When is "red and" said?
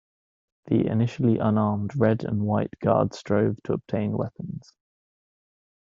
1.95-2.41